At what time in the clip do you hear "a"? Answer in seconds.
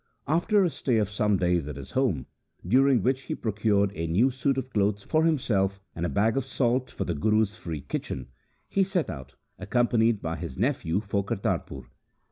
0.63-0.69, 3.93-4.07, 6.07-6.09